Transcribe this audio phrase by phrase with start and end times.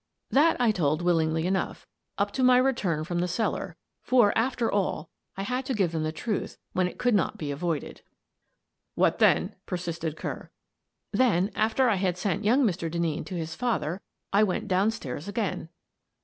[0.31, 1.85] "That I told willingly enough,—
[2.17, 6.01] up to my return from the cellar,— for, after all, I had to give them
[6.01, 8.01] the truth when it could not be avoided."
[8.97, 10.49] And then?" persisted Kerr."
[11.11, 12.89] Then, after I had sent young Mr.
[12.89, 14.01] Denneen to his father,
[14.33, 15.69] I went down stairs again."